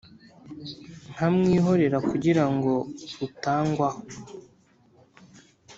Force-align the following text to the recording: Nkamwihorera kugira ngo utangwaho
Nkamwihorera 1.13 1.97
kugira 2.09 2.43
ngo 2.53 2.73
utangwaho 3.27 4.01